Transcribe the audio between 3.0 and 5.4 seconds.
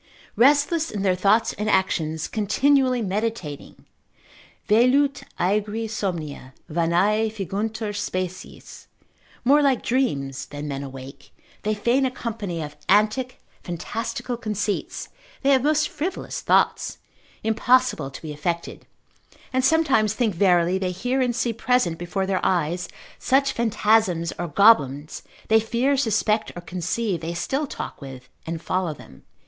meditating, Velut